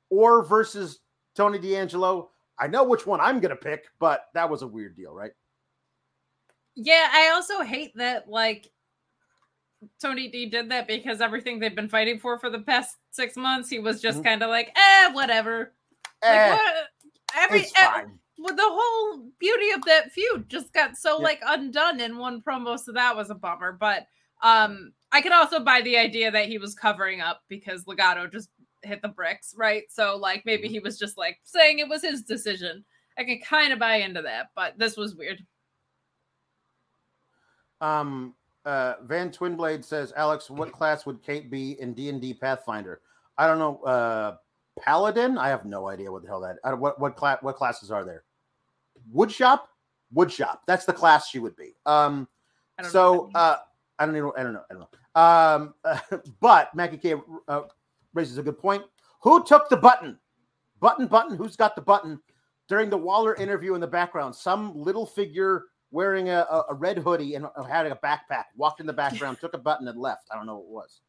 [0.09, 0.99] or versus
[1.35, 2.31] Tony D'Angelo.
[2.57, 5.31] I know which one I'm gonna pick, but that was a weird deal, right?
[6.75, 8.69] Yeah, I also hate that like
[10.01, 13.69] Tony D did that because everything they've been fighting for for the past six months,
[13.69, 14.23] he was just Mhm.
[14.23, 15.73] kind of like, eh, whatever.
[16.21, 16.87] Eh, like, what?
[17.35, 18.19] Every it's eh, fine.
[18.37, 21.23] well, the whole beauty of that feud just got so Yeah.
[21.23, 23.73] like undone in one promo, so that was a bummer.
[23.73, 24.07] But
[24.41, 28.49] um, I could also buy the idea that he was covering up because Legado just
[28.85, 29.83] hit the bricks, right?
[29.89, 30.49] So like Mm-hmm.
[30.49, 32.83] maybe he was just like saying it was his decision.
[33.17, 35.43] I can kind of buy into that, but this was weird.
[37.81, 38.33] Um,
[38.65, 43.01] uh, Van Twinblade says, Alex, what class would Kate be in D and D Pathfinder?
[43.37, 43.81] I don't know.
[43.83, 44.37] Uh,
[44.81, 45.37] Paladin.
[45.37, 46.57] I have no idea what the hell that.
[46.63, 48.23] Don't, what what class what classes are there?
[49.13, 49.61] Woodshop.
[50.13, 50.59] Woodshop.
[50.67, 51.75] That's the class she would be.
[51.85, 52.27] Um,
[52.77, 53.35] I don't know so what that means.
[53.35, 53.57] uh,
[53.99, 54.33] I don't know.
[54.37, 54.63] I don't know.
[54.69, 56.21] I don't know.
[56.21, 57.15] Um, but Maggie K
[57.47, 57.61] uh,
[58.15, 58.83] raises a good point.
[59.21, 60.17] Who took the button?
[60.79, 61.37] Button, button.
[61.37, 62.19] Who's got the button?
[62.67, 67.35] During the Waller interview in the background, some little figure wearing a, a, red hoodie
[67.35, 70.27] and had a backpack walked in the background, took a button, and left.
[70.31, 71.01] I don't know what it was.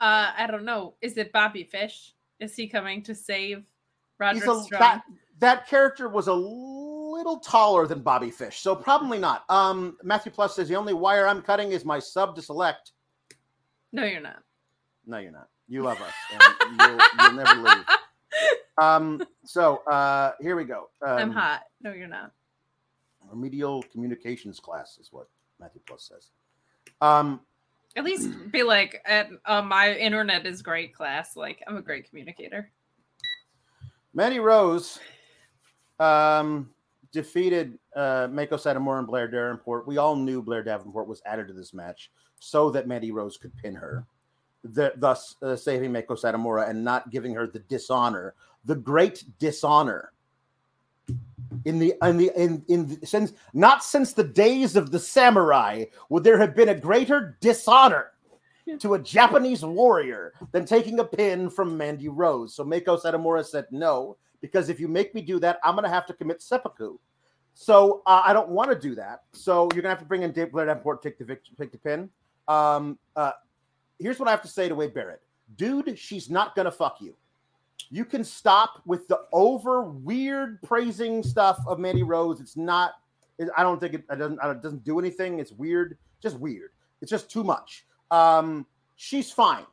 [0.00, 0.94] Uh, I don't know.
[1.00, 2.14] Is it Bobby Fish?
[2.40, 3.64] Is he coming to save
[4.20, 4.66] a, Strong?
[4.70, 5.02] that
[5.38, 9.44] that character was a little taller than Bobby Fish, so probably not.
[9.48, 12.92] Um, Matthew Plus says the only wire I'm cutting is my sub to select.
[13.92, 14.42] No, you're not.
[15.06, 15.48] No, you're not.
[15.68, 16.42] You love us, and
[16.80, 17.84] you'll, you'll never leave.
[18.80, 20.88] Um, so uh, here we go.
[21.04, 21.62] Um, I'm hot.
[21.82, 22.30] No, you're not.
[23.28, 25.26] Remedial communications class is what
[25.58, 26.30] Matthew Plus says.
[27.00, 27.40] Um,
[27.96, 31.36] At least be like, at, uh, my internet is great class.
[31.36, 32.70] Like, I'm a great communicator.
[34.14, 35.00] Mandy Rose
[35.98, 36.70] um,
[37.12, 39.86] defeated uh, Meiko Satomura and Blair Davenport.
[39.88, 43.56] We all knew Blair Davenport was added to this match so that Mandy Rose could
[43.56, 44.06] pin her,
[44.64, 50.12] the, thus uh, saving Meiko Satomura and not giving her the dishonor, the great dishonor.
[51.64, 55.86] In the in the in in the, since not since the days of the samurai
[56.10, 58.12] would there have been a greater dishonor
[58.78, 62.54] to a Japanese warrior than taking a pin from Mandy Rose.
[62.54, 65.90] So Meiko Satomura said no, because if you make me do that, I'm going to
[65.90, 66.98] have to commit seppuku.
[67.54, 69.22] So uh, I don't want to do that.
[69.32, 71.78] So you're going to have to bring in Dave Blair Davenport, take the take the
[71.78, 72.10] pin.
[72.46, 73.32] Um, uh,
[73.98, 75.22] here's what I have to say to Wade Barrett,
[75.56, 75.98] dude.
[75.98, 77.14] She's not to fuck you.
[77.90, 82.40] You can stop with the over weird praising stuff of Mandy Rose.
[82.40, 82.94] It's not.
[83.56, 84.38] I don't think it, it doesn't.
[84.42, 85.38] It doesn't do anything.
[85.38, 85.96] It's weird.
[86.20, 86.70] Just weird.
[87.00, 87.86] It's just too much.
[88.10, 89.64] Um, she's fine.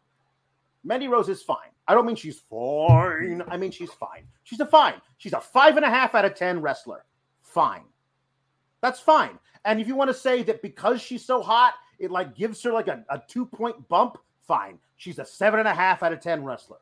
[0.83, 1.69] Mandy Rose is fine.
[1.87, 3.43] I don't mean she's fine.
[3.47, 4.25] I mean she's fine.
[4.43, 5.01] She's a fine.
[5.17, 7.05] She's a five and a half out of ten wrestler.
[7.43, 7.83] Fine.
[8.81, 9.39] That's fine.
[9.65, 12.71] And if you want to say that because she's so hot, it like gives her
[12.71, 14.79] like a, a two point bump, fine.
[14.97, 16.77] She's a seven and a half out of ten wrestler.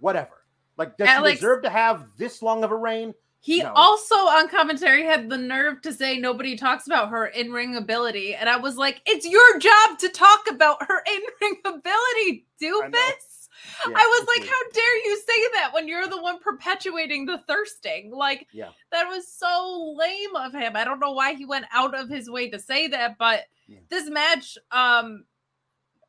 [0.00, 0.44] Whatever.
[0.76, 3.14] Like, does Alex- she deserve to have this long of a reign?
[3.40, 3.72] He No.
[3.74, 8.34] also on commentary had the nerve to say nobody talks about her in ring ability.
[8.34, 12.92] And I was like, it's your job to talk about her in ring ability, doofus.
[13.88, 17.38] Yeah, I was like, how dare you say that when you're the one perpetuating the
[17.46, 18.10] thirsting?
[18.10, 18.70] Like, Yeah.
[18.92, 20.76] that was so lame of him.
[20.76, 23.78] I don't know why he went out of his way to say that, but Yeah.
[23.88, 25.24] this match, um,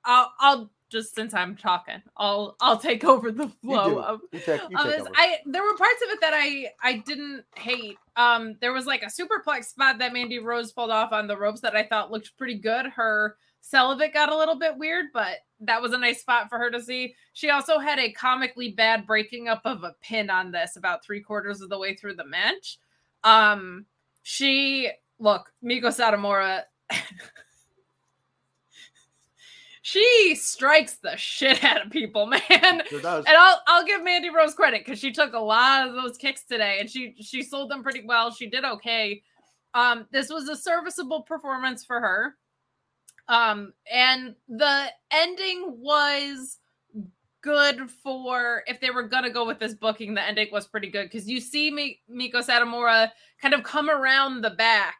[0.05, 4.61] I'll, I'll just since I'm talking, I'll I'll take over the flow of take, take
[4.73, 5.09] over.
[5.17, 7.97] I there were parts of it that I I didn't hate.
[8.15, 11.59] Um, there was like a superplex spot that Mandy Rose pulled off on the ropes
[11.59, 12.85] that I thought looked pretty good.
[12.85, 16.49] Her sell of it got a little bit weird, but that was a nice spot
[16.49, 17.15] for her to see.
[17.33, 21.21] She also had a comically bad breaking up of a pin on this about three
[21.21, 22.77] quarters of the way through the match.
[23.23, 23.85] Um,
[24.23, 26.63] she look Meiko Satomura.
[29.81, 32.83] she strikes the shit out of people, man.
[32.89, 33.25] Sure does.
[33.25, 36.43] And I'll I'll give Mandy Rose credit because she took a lot of those kicks
[36.43, 38.31] today, and she she sold them pretty well.
[38.31, 39.23] She did okay.
[39.73, 42.35] Um, this was a serviceable performance for her.
[43.29, 46.59] Um, and the ending was
[47.41, 50.13] good for if they were gonna go with this booking.
[50.13, 53.11] The ending was pretty good because you see Mi- Meiko Satomura
[53.41, 54.95] kind of come around the back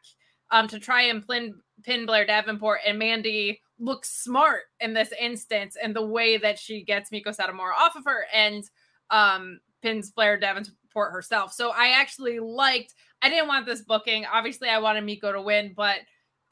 [0.50, 5.76] um to try and pin pin Blair Davenport, and Mandy looks smart in this instance,
[5.80, 8.64] and the way that she gets Meiko Satomura off of her and
[9.10, 11.52] um, pins Blair Davenport herself.
[11.52, 12.94] So I actually liked.
[13.22, 14.26] I didn't want this booking.
[14.26, 15.98] Obviously, I wanted Meiko to win, but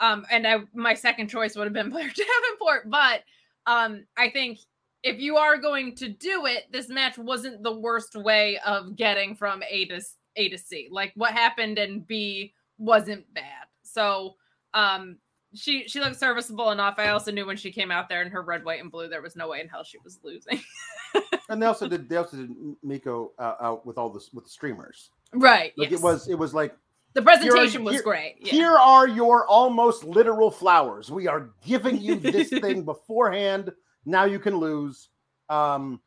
[0.00, 3.22] um, and I my second choice would have been Blair Davenport, but
[3.66, 4.60] um, I think
[5.02, 9.36] if you are going to do it, this match wasn't the worst way of getting
[9.36, 10.00] from A to
[10.36, 10.88] A to C.
[10.90, 13.66] Like what happened in B wasn't bad.
[13.82, 14.34] So
[14.74, 15.18] um
[15.54, 16.96] she she looked serviceable enough.
[16.98, 19.22] I also knew when she came out there in her red, white, and blue, there
[19.22, 20.60] was no way in hell she was losing.
[21.48, 22.50] and they also did they also did
[22.84, 25.10] Meiko uh, out with all this with the streamers.
[25.32, 25.72] Right.
[25.76, 26.00] Like yes.
[26.00, 26.76] it was it was like
[27.16, 28.36] the presentation here, was great.
[28.40, 28.52] Yeah.
[28.52, 31.10] Here are your almost literal flowers.
[31.10, 33.72] We are giving you this thing beforehand.
[34.04, 35.08] Now you can lose.
[35.48, 36.00] Um,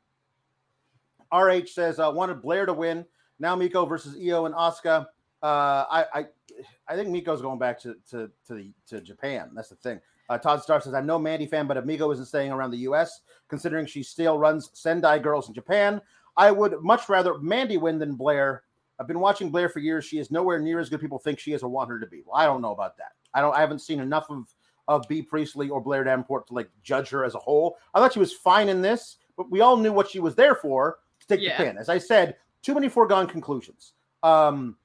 [1.33, 3.05] RH says uh, wanted Blair to win.
[3.39, 5.07] Now Meiko versus Io and Asuka.
[5.41, 6.25] Uh, I, I
[6.87, 9.49] I think Meiko's going back to to to, the, to Japan.
[9.53, 9.99] That's the thing.
[10.29, 13.21] Uh, Todd Star says I'm no Mandy fan, but Amigo isn't staying around the U.S.
[13.47, 16.01] Considering she still runs Sendai Girls in Japan,
[16.37, 18.63] I would much rather Mandy win than Blair.
[18.99, 20.05] I've been watching Blair for years.
[20.05, 22.21] She is nowhere near as good people think she is or want her to be.
[22.25, 23.13] Well, I don't know about that.
[23.33, 23.55] I don't.
[23.55, 24.53] I haven't seen enough of
[24.87, 27.77] of Bea Priestley or Blair Davenport to like judge her as a whole.
[27.93, 30.55] I thought she was fine in this, but we all knew what she was there
[30.55, 30.97] for.
[31.19, 31.57] Stick Yeah.
[31.57, 31.77] the pin.
[31.77, 33.93] As I said, too many foregone conclusions.
[34.23, 34.77] Um,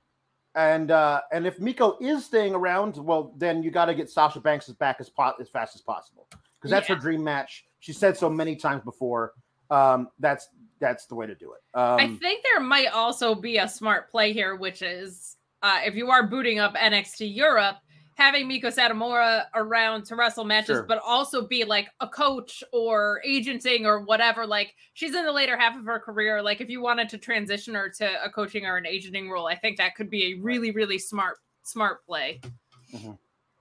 [0.55, 4.41] and uh, and if Meiko is staying around, well, then you got to get Sasha
[4.41, 6.95] Banks back as po- as fast as possible because that's Yeah.
[6.97, 7.65] her dream match.
[7.81, 9.33] She said so many times before.
[9.71, 10.49] Um, that's
[10.85, 11.79] that's the way to do it.
[11.79, 15.95] Um, I think there might also be a smart play here, which is uh, if
[15.95, 17.77] you are booting up NXT Europe,
[18.17, 20.83] having Meiko Satomura around to wrestle matches, Sure.
[20.83, 24.47] but also be like a coach or agenting or whatever.
[24.47, 26.43] Like she's in the later half of her career.
[26.43, 29.57] Like if you wanted to transition her to a coaching or an agenting role, I
[29.57, 32.43] think that could be a really, really smart, smart play.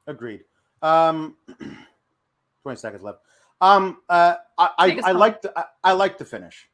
[0.07, 0.41] Agreed.
[0.81, 1.37] Um,
[2.63, 3.19] twenty seconds left.
[3.61, 6.67] Um, uh, I I, us I like the I, I like the finish.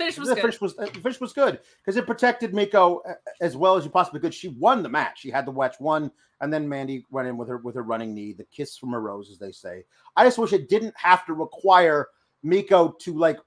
[0.00, 0.40] Finish was the good.
[0.40, 3.00] finish was the finish was good because it protected Meiko
[3.40, 4.32] as well as you possibly could.
[4.32, 5.20] She won the match.
[5.20, 6.10] She had the match won,
[6.40, 8.98] and then Mandy went in with her with her running knee, the kiss from a
[8.98, 9.84] rose, as they say.
[10.16, 12.08] I just wish it didn't have to require
[12.44, 13.38] Meiko to like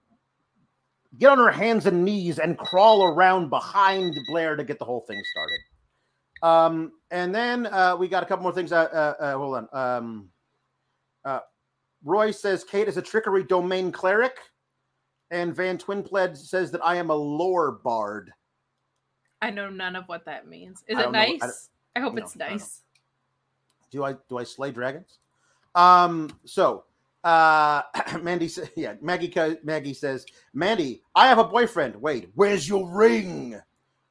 [1.18, 5.02] get on her hands and knees and crawl around behind Blair to get the whole
[5.02, 5.60] thing started.
[6.44, 8.72] Um, and then uh, we got a couple more things.
[8.72, 9.68] Uh, uh, uh, hold on.
[9.74, 10.30] Um,
[11.24, 11.40] uh,
[12.04, 14.38] Roy says Kate is a trickery domain cleric.
[15.34, 18.32] And Van Twinpled says that I am a lore bard.
[19.42, 20.84] I know none of what that means.
[20.88, 21.70] Is it don't know- I nice?
[21.96, 22.84] I, hope no, it's I nice.
[23.90, 25.18] Do I do I slay dragons?
[25.74, 26.30] Um.
[26.46, 26.84] So,
[27.24, 27.82] uh,
[28.22, 28.48] Mandy.
[28.76, 29.34] Yeah, Maggie.
[29.64, 31.96] Maggie says, Mandy, I have a boyfriend.
[31.96, 33.60] Wait, where's your ring?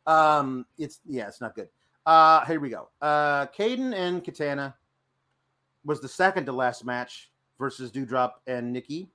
[0.08, 0.66] Um.
[0.76, 1.28] It's yeah.
[1.28, 1.68] It's not good.
[2.04, 2.44] Uh.
[2.46, 2.88] Here we go.
[3.00, 3.46] Uh.
[3.46, 4.74] Kayden and Katana
[5.84, 7.30] was the second to last match
[7.60, 9.08] versus Doudrop and Nikki.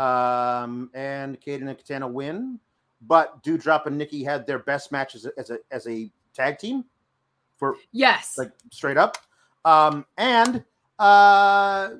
[0.00, 0.90] Um.
[0.94, 2.58] And Kayden and Katana win,
[3.02, 6.58] but Doudrop and Nikki had their best match as a as a, as a tag
[6.58, 6.84] team
[7.56, 8.36] for Yes.
[8.38, 9.18] like straight up.
[9.64, 10.64] Um, and
[10.98, 11.90] uh,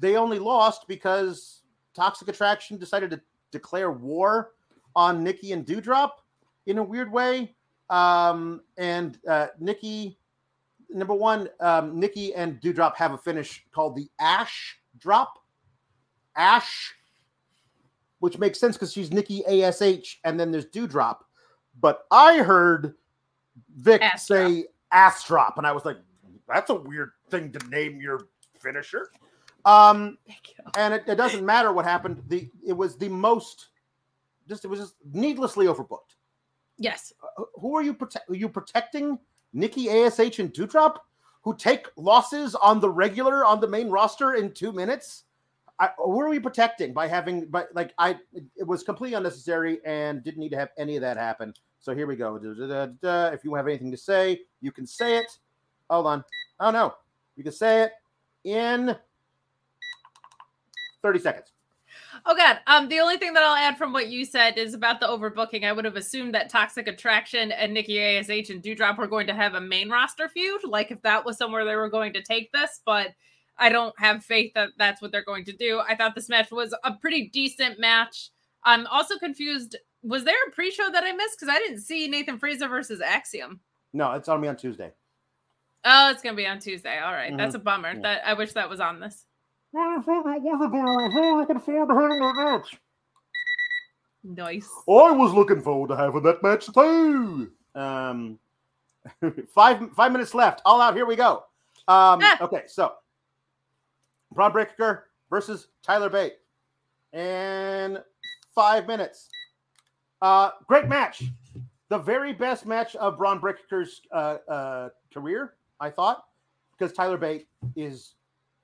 [0.00, 1.62] they only lost because
[1.94, 3.20] Toxic Attraction decided to
[3.52, 4.50] declare war
[4.96, 6.10] on Nikki and Doudrop
[6.66, 7.54] in a weird way.
[7.90, 10.18] Um, and uh, Nikki,
[10.90, 15.38] number one, um, Nikki and Dewdrop have a finish called the Ash Drop.
[16.36, 16.94] Ash,
[18.24, 21.18] which makes sense because she's Nikki ASH, and then there's Doudrop.
[21.78, 22.94] But I heard
[23.76, 25.98] Vic Ass say ass drop, and I was like,
[26.48, 29.10] that's a weird thing to name your finisher.
[29.66, 30.16] Um,
[30.78, 32.22] and it, it doesn't matter what happened.
[32.28, 33.68] The it was the most
[34.48, 36.16] just it was just needlessly overbooked.
[36.78, 37.12] yes.
[37.36, 38.30] Uh, Who are you protect?
[38.30, 39.18] Are you protecting
[39.52, 40.96] Nikki Ash and Doudrop,
[41.42, 45.24] who take losses on the regular on the main roster in two minutes?
[45.80, 47.46] I, who are we protecting by having?
[47.46, 48.16] But like I,
[48.56, 51.52] it was completely unnecessary and didn't need to have any of that happen.
[51.80, 52.38] So here we go.
[52.38, 53.26] Da, da, da.
[53.32, 55.38] If you have anything to say, you can say it.
[55.90, 56.24] Hold on.
[56.60, 56.94] Oh no,
[57.36, 57.92] you can say it
[58.44, 58.96] in
[61.02, 61.52] thirty seconds.
[62.26, 62.60] Oh god.
[62.66, 65.64] Um, the only thing that I'll add from what you said is about the overbooking.
[65.64, 69.34] I would have assumed that Toxic Attraction and Nikki Ash and Doudrop were going to
[69.34, 72.50] have a main roster feud, like if that was somewhere they were going to take
[72.52, 72.80] this.
[72.86, 73.08] But
[73.58, 75.80] I don't have faith that that's what they're going to do.
[75.86, 78.30] I thought this match was a pretty decent match.
[78.64, 79.76] I'm also confused.
[80.02, 81.38] Was there a pre-show that I missed?
[81.38, 83.60] Because I didn't see Nathan Frazer versus Axiom.
[83.92, 84.90] No, it's on me on Tuesday.
[85.84, 86.98] Oh, it's gonna be on Tuesday.
[86.98, 87.36] All right.
[87.36, 87.60] that's Mhm.
[87.60, 87.92] a bummer.
[87.94, 88.00] Yeah.
[88.02, 89.26] That I wish that was on this.
[94.22, 94.68] Nice.
[94.88, 97.50] I was looking forward to having that match too.
[97.74, 98.38] Um,
[99.54, 100.62] five five minutes left.
[100.64, 100.94] All out.
[100.94, 101.44] Here we go.
[101.86, 102.38] Um, Ah.
[102.42, 102.94] okay, so
[104.34, 106.34] Bron Breakker versus Tyler Bate
[107.12, 107.98] in
[108.54, 109.28] five minutes.
[110.20, 111.24] Uh, great match.
[111.88, 116.24] The very best match of Bron Breakker's uh, uh, career, I thought,
[116.76, 118.14] because Tyler Bate is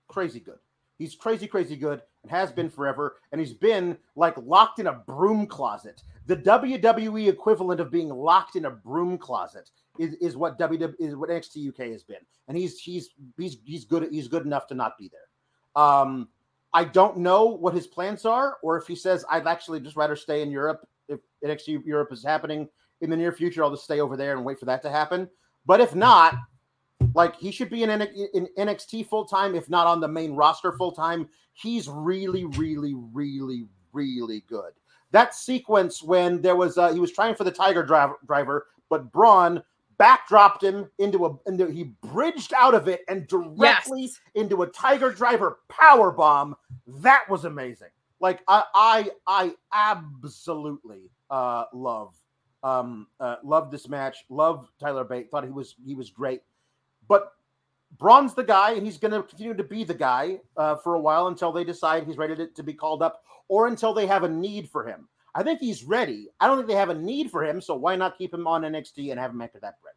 [0.08, 0.58] crazy good.
[0.98, 3.16] He's crazy, crazy good and has been forever.
[3.32, 6.02] And he's been like locked in a broom closet.
[6.26, 11.16] The WWE equivalent of being locked in a broom closet is, is what WWE is
[11.16, 12.18] what NXT UK has been.
[12.48, 15.29] And he's he's he's he's good he's good enough to not be there.
[15.76, 16.28] Um,
[16.72, 20.16] I don't know what his plans are, or if he says I'd actually just rather
[20.16, 20.86] stay in Europe.
[21.08, 22.68] If NXT Europe is happening
[23.00, 25.28] in the near future, I'll just stay over there and wait for that to happen.
[25.66, 26.36] But if not,
[27.14, 30.72] like he should be in, in NXT full time, if not on the main roster
[30.72, 31.28] full time.
[31.52, 34.72] He's really, really, really, really good.
[35.10, 39.10] That sequence when there was uh, he was trying for the Tiger driver, driver, but
[39.10, 39.62] Bron
[40.00, 44.20] backdropped him into a into, he bridged out of it and directly yes.
[44.34, 46.56] into a Tiger driver power bomb.
[46.86, 47.88] That was amazing.
[48.20, 52.14] Like I I I absolutely uh love
[52.62, 54.24] um uh love this match.
[54.28, 55.30] Love Tyler Bate.
[55.30, 56.42] Thought he was he was great.
[57.06, 57.32] But
[57.98, 61.00] Bron's the guy, and he's going to continue to be the guy uh, for a
[61.00, 64.22] while until they decide he's ready to, to be called up or until they have
[64.22, 65.08] a need for him.
[65.34, 66.28] I think he's ready.
[66.40, 68.62] I don't think they have a need for him, so why not keep him on
[68.62, 69.94] NXT and have him enter that break?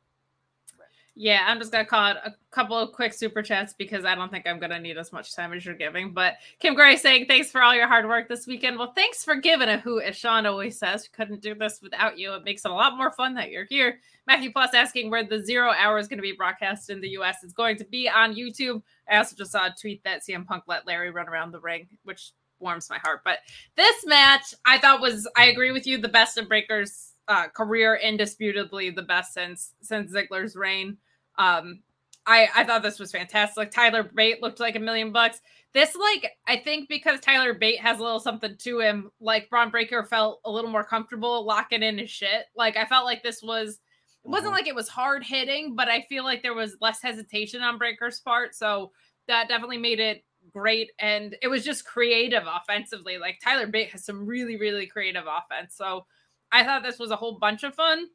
[1.15, 4.31] Yeah, I'm just gonna call it a couple of quick super chats because I don't
[4.31, 6.11] think I'm gonna need as much time as you're giving.
[6.11, 8.79] But Kim Gray saying thanks for all your hard work this weekend.
[8.79, 11.07] Well, thanks for giving a who, as Sean always says.
[11.07, 12.33] Couldn't do this without you.
[12.33, 13.99] It makes it a lot more fun that you're here.
[14.25, 17.43] Matthew Plus asking where the zero hour is going to be broadcast in the US.
[17.43, 18.81] It's going to be on YouTube.
[19.07, 21.87] I also just saw a tweet that CM Punk let Larry run around the ring,
[22.03, 22.31] which
[22.63, 23.21] warms my heart.
[23.23, 23.39] But
[23.75, 27.95] this match I thought was I agree with you, the best of Breakker's uh, career,
[27.95, 30.97] indisputably the best since since Ziggler's reign.
[31.37, 31.81] Um,
[32.25, 33.71] I I thought this was fantastic.
[33.71, 35.41] Tyler Bate looked like a million bucks.
[35.73, 39.69] This like I think because Tyler Bate has a little something to him, like Bron
[39.69, 42.45] Breakker felt a little more comfortable locking in his shit.
[42.55, 43.79] Like I felt like this was
[44.23, 44.53] it wasn't mm-hmm.
[44.55, 48.21] like it was hard hitting, but I feel like there was less hesitation on Breakker's
[48.21, 48.55] part.
[48.55, 48.91] So
[49.27, 50.23] that definitely made it
[50.53, 50.91] great.
[50.99, 53.17] And it was just creative offensively.
[53.17, 55.75] Like Tyler Bate has some really, really creative offense.
[55.75, 56.05] So
[56.51, 58.07] I thought this was a whole bunch of fun.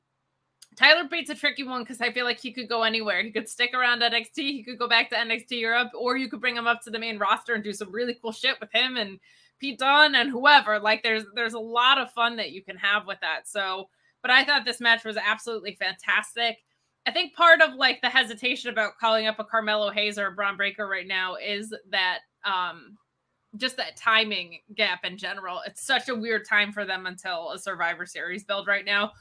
[0.76, 3.22] Tyler Bate's a tricky one because I feel like he could go anywhere.
[3.22, 6.40] He could stick around NXT, he could go back to NXT Europe, or you could
[6.40, 8.96] bring him up to the main roster and do some really cool shit with him
[8.96, 9.18] and
[9.58, 10.78] Pete Dunne and whoever.
[10.78, 13.48] Like there's there's a lot of fun that you can have with that.
[13.48, 13.88] So,
[14.22, 16.58] but I thought this match was absolutely fantastic.
[17.06, 20.32] I think part of like the hesitation about calling up a Carmelo Hayes or a
[20.32, 22.98] Bron Breakker right now is that um
[23.56, 25.60] just that timing gap in general.
[25.66, 29.12] It's such a weird time for them until a Survivor Series build right now.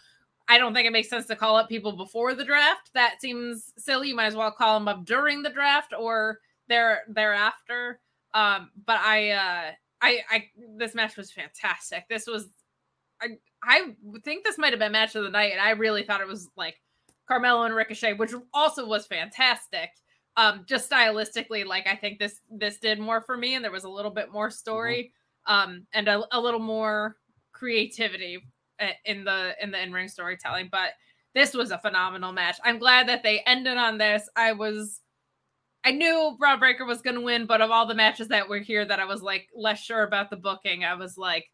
[0.49, 2.91] I don't think it makes sense to call up people before the draft.
[2.93, 4.09] That seems silly.
[4.09, 7.99] You might as well call them up during the draft or there thereafter.
[8.33, 9.71] Um, but I, uh,
[10.01, 10.45] I, I,
[10.77, 12.05] this match was fantastic.
[12.09, 12.47] This was,
[13.21, 13.29] I,
[13.63, 16.27] I think this might have been match of the night, and I really thought it
[16.27, 16.75] was like
[17.27, 19.89] Carmelo and Ricochet, which also was fantastic.
[20.35, 23.85] Um, just stylistically, like I think this this did more for me, and there was
[23.85, 25.11] a little bit more story,
[25.47, 25.71] mm-hmm.
[25.71, 27.17] um, and a, a little more
[27.57, 28.39] creativity
[29.05, 30.91] in the in the in-ring storytelling but
[31.33, 35.01] this was a phenomenal match i'm glad that they ended on this i was
[35.83, 38.59] i knew Bron Breakker was going to win but of all the matches that were
[38.59, 41.45] here that i was like less sure about the booking i was like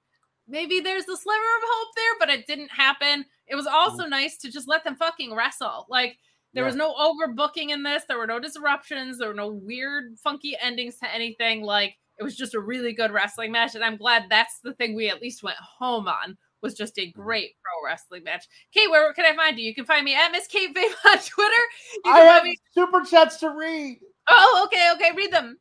[0.48, 4.12] maybe there's a sliver of hope there but it didn't happen it was also mm-hmm.
[4.12, 6.18] nice to just let them fucking wrestle like
[6.54, 6.68] there yeah.
[6.68, 10.98] was no overbooking in this there were no disruptions there were no weird funky endings
[10.98, 14.60] to anything like it was just a really good wrestling match and i'm glad that's
[14.64, 17.22] the thing we at least went home on was just a mm-hmm.
[17.22, 18.46] great pro wrestling match.
[18.74, 19.66] Kate, where can I find you?
[19.66, 21.64] You can find me at Miss Kate Babe on Twitter.
[22.06, 24.00] I have me- super chats to read.
[24.30, 25.60] Oh, okay, okay, read them.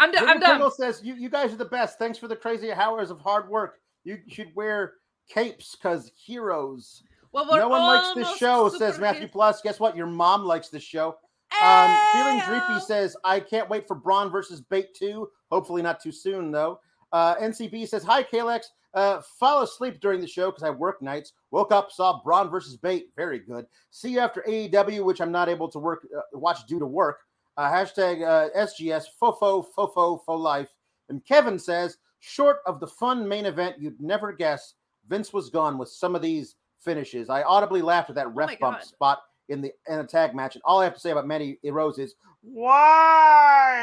[0.00, 0.28] I'm done.
[0.28, 0.70] I'm done.
[0.70, 1.98] says you, you guys are the best.
[1.98, 3.80] Thanks for the crazy hours of hard work.
[4.04, 4.94] You should wear
[5.28, 7.02] capes because heroes.
[7.32, 9.60] Well, no one likes this show, says Matthew Plus.
[9.60, 9.96] Guess what?
[9.96, 11.16] Your mom likes this show.
[11.62, 15.28] Um, Feeling Dreepy says, I can't wait for Bron versus Bate 2.
[15.50, 16.80] Hopefully not too soon, though.
[17.12, 18.66] Uh, NCB says, Hi, Kalex.
[18.94, 21.34] Uh, fell asleep during the show because I work nights.
[21.50, 23.10] Woke up, saw Bron versus Bate.
[23.16, 23.66] Very good.
[23.90, 27.18] See you after AEW, which I'm not able to work uh, watch due to work.
[27.58, 30.68] Uh, hashtag uh, SGS fofo fofo fo life.
[31.08, 34.74] And Kevin says, short of the fun main event, you'd never guess
[35.08, 37.28] Vince was gone with some of these finishes.
[37.28, 40.36] I audibly laughed at that oh ref oh bump spot in the in a tag
[40.36, 43.82] match, and all I have to say about Mandy Rose is why.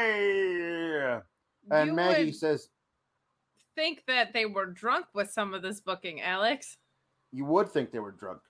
[1.70, 2.70] And you Maggie says
[3.74, 6.78] think that they were drunk with some of this booking, Alex.
[7.30, 8.40] You would think they were drunk.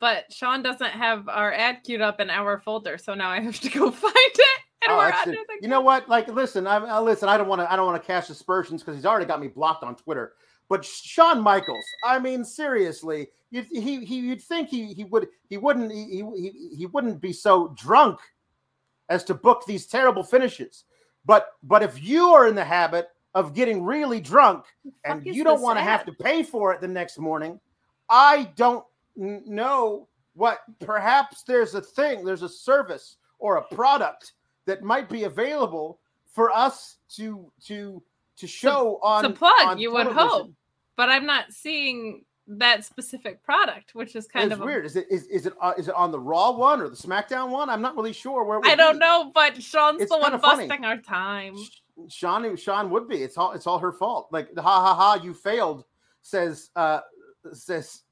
[0.00, 3.60] But Sean doesn't have our ad queued up in our folder, so now I have
[3.60, 4.60] to go find it.
[4.82, 6.08] And Oh, the you know what?
[6.08, 7.28] Like, listen, I, I uh, listen.
[7.28, 7.70] I don't want to.
[7.70, 10.32] I don't want to cast aspersions because he's already got me blocked on Twitter.
[10.70, 15.56] But Shawn Michaels, I mean, seriously, you, he, he, you'd think he, he would, he
[15.56, 18.20] wouldn't, he, he, he wouldn't be so drunk
[19.08, 20.84] as to book these terrible finishes.
[21.26, 24.64] But, but if you are in the habit of getting really drunk
[25.04, 27.58] and you don't want to have to pay for it the next morning,
[28.08, 28.84] I don't
[29.16, 30.60] know what.
[30.80, 34.32] Perhaps there's a thing, there's a service or a product
[34.66, 35.98] that might be available
[36.32, 38.02] for us to to
[38.36, 40.50] to show on to plug, on you would hope.
[40.96, 44.84] But I'm not seeing that specific product, which is kind of a- weird.
[44.84, 47.50] Is it is, is it uh, is it on the Raw one or the SmackDown
[47.50, 47.68] one?
[47.70, 48.60] I'm not really sure where.
[48.64, 48.98] I don't be.
[49.00, 50.66] know, but Sean's It's the one kinda funny.
[50.68, 51.56] busting our time.
[52.08, 53.22] Sean Sean would be.
[53.22, 54.28] It's all it's all her fault.
[54.30, 55.84] Like ha ha ha, you failed.
[56.22, 57.00] Says uh
[57.52, 58.02] says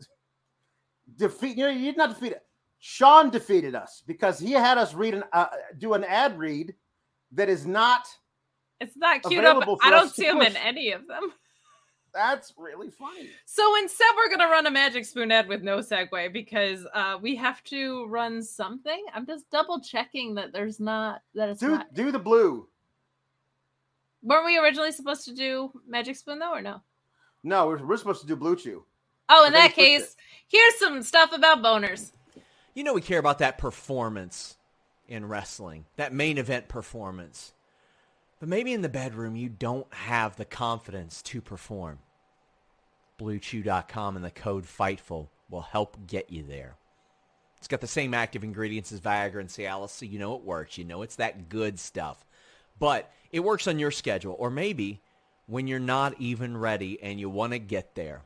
[1.18, 1.56] defeat.
[1.56, 2.42] You know you did not defeat it.
[2.78, 5.46] Sean defeated us because he had us read an uh,
[5.78, 6.74] do an ad read
[7.32, 8.06] that is not.
[8.80, 9.68] It's not cute up.
[9.82, 11.32] I don't see him in any of them.
[12.14, 13.28] That's really funny.
[13.44, 17.36] So instead, we're gonna run a magic spoon ad with no segue because uh, we
[17.36, 19.04] have to run something.
[19.14, 21.92] I'm just double checking that there's not that it's Do not.
[21.92, 22.66] do the blue.
[24.22, 26.80] Weren't we originally supposed to do magic spoon though, or no?
[27.44, 28.84] No, we're, we're supposed to do blue chew.
[29.28, 30.16] Oh, in that case,
[30.48, 32.12] here's some stuff about boners.
[32.74, 34.56] You know we care about that performance
[35.08, 37.52] in wrestling, that main event performance.
[38.40, 41.98] But maybe in the bedroom you don't have the confidence to perform.
[43.18, 46.76] BlueChew.com and the code FIGHTFUL will help get you there.
[47.58, 50.78] It's got the same active ingredients as Viagra and Cialis, so you know it works.
[50.78, 52.24] You know it's that good stuff.
[52.78, 55.00] But it works on your schedule, or maybe
[55.46, 58.22] when you're not even ready and you want to get there.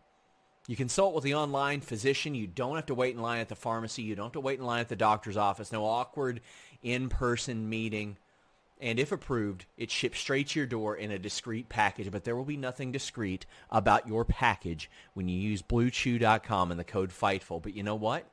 [0.69, 2.35] You consult with the online physician.
[2.35, 4.03] You don't have to wait in line at the pharmacy.
[4.03, 5.73] You don't have to wait in line at the doctor's office.
[5.73, 6.41] No awkward
[6.83, 8.17] in-person meeting.
[8.81, 12.11] And if approved, it ships straight to your door in a discreet package.
[12.11, 16.85] But there will be nothing discreet about your package when you use BlueChew.com and the
[16.85, 17.63] code FIGHTFUL.
[17.63, 18.27] But you know what?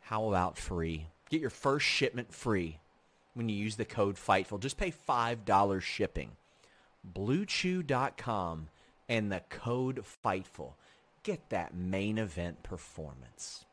[0.00, 1.08] How about free?
[1.30, 2.80] Get your first shipment free
[3.34, 4.60] when you use the code FIGHTFUL.
[4.60, 6.32] Just pay $5 shipping.
[7.14, 8.68] BlueChew.com
[9.08, 10.74] and the code FIGHTFUL.
[11.22, 13.64] Get that main event performance.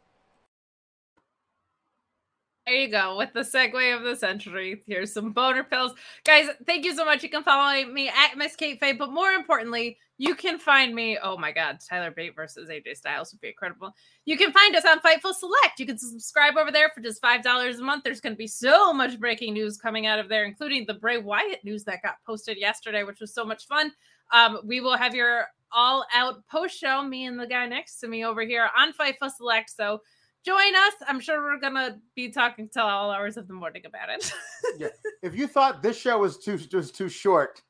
[2.70, 4.84] There you go with the segue of the century.
[4.86, 6.50] Here's some boner pills, guys.
[6.68, 7.24] Thank you so much.
[7.24, 11.18] You can follow me at Miss Kate Faye, but more importantly, you can find me.
[11.24, 13.92] Oh my God, Tyler Bate versus AJ Styles would be incredible.
[14.26, 15.80] You can find us on Fightful Select.
[15.80, 18.04] You can subscribe over there for just five dollars a month.
[18.04, 21.18] There's going to be so much breaking news coming out of there, including the Bray
[21.18, 23.92] Wyatt news that got posted yesterday, which was so much fun.
[24.32, 28.08] Um, we will have your all out post show, me and the guy next to
[28.08, 29.70] me over here on Fightful Select.
[29.70, 30.02] So
[30.44, 30.94] join us.
[31.08, 34.32] I'm sure we're gonna be talking till all hours of the morning about it.
[34.78, 34.90] Yeah.
[35.24, 37.62] If you thought this show was too was too short,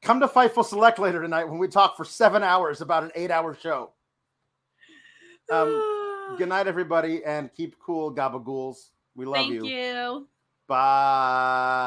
[0.00, 3.56] come to Fightful Select later tonight when we talk for seven hours about an eight-hour
[3.60, 3.92] show.
[5.50, 8.90] Um, good night, everybody, and keep cool, gabagools.
[9.16, 9.60] We love you.
[9.60, 9.78] Thank you.
[9.78, 10.28] you.
[10.68, 11.84] Bye.